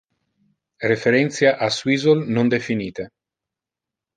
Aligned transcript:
Referentia 0.91 1.51
a 1.65 1.67
'swizzle' 1.69 2.25
non 2.35 2.47
definite. 2.55 3.09